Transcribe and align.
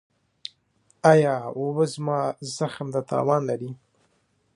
ایا 1.11 1.35
اوبه 1.59 1.85
زما 1.93 2.19
زخم 2.55 2.87
ته 2.93 3.01
تاوان 3.09 3.41
لري؟ 3.49 3.71